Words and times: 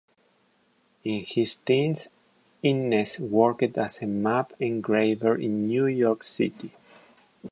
In 1.03 1.25
his 1.27 1.57
teens, 1.57 2.07
Inness 2.63 3.19
worked 3.19 3.77
as 3.77 4.01
a 4.01 4.07
map 4.07 4.51
engraver 4.59 5.35
in 5.37 5.67
New 5.67 5.85
York 5.85 6.23
City. 6.23 6.71